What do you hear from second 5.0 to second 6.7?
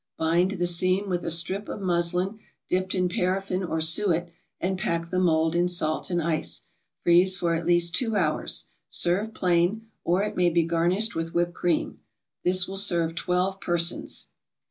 the mold in salt and ice;